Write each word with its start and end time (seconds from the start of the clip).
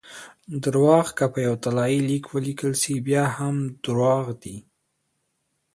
درواغ 0.63 1.07
که 1.17 1.25
په 1.33 1.39
یو 1.47 1.55
طلايي 1.63 1.99
لیک 2.09 2.25
ولیکل 2.29 2.71
سي؛ 2.81 2.95
بیا 3.07 3.25
هم 3.37 3.55
درواغ 3.83 4.25
دي! 4.41 4.57